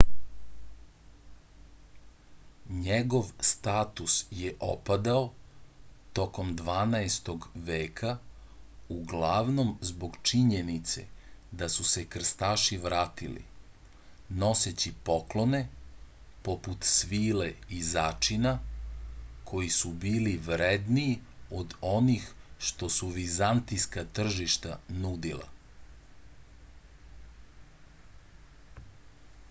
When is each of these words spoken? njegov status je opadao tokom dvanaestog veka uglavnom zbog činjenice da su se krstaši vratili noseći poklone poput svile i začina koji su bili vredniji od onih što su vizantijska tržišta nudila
njegov 2.85 3.27
status 3.49 4.13
je 4.37 4.53
opadao 4.67 5.19
tokom 6.19 6.49
dvanaestog 6.61 7.45
veka 7.67 8.13
uglavnom 8.95 9.69
zbog 9.89 10.17
činjenice 10.31 11.03
da 11.61 11.69
su 11.75 11.85
se 11.91 12.05
krstaši 12.15 12.77
vratili 12.87 13.43
noseći 14.45 14.93
poklone 15.11 15.61
poput 16.49 16.89
svile 16.95 17.51
i 17.81 17.83
začina 17.93 18.57
koji 19.53 19.71
su 19.79 19.95
bili 20.07 20.35
vredniji 20.51 21.15
od 21.61 21.77
onih 21.95 22.29
što 22.71 22.89
su 22.97 23.13
vizantijska 23.21 24.09
tržišta 24.21 24.79
nudila 25.05 25.47